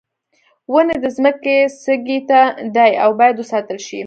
ونې 0.71 0.95
د 1.03 1.05
ځمکې 1.15 1.57
سږی 1.83 2.19
دي 2.75 2.91
او 3.03 3.09
باید 3.19 3.35
وساتل 3.37 3.77
شي. 3.87 3.99